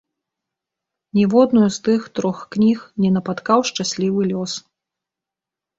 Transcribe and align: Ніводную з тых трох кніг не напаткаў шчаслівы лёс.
Ніводную 1.19 1.67
з 1.75 1.83
тых 1.89 2.01
трох 2.21 2.37
кніг 2.57 2.77
не 3.07 3.15
напаткаў 3.19 3.59
шчаслівы 3.73 4.21
лёс. 4.35 4.51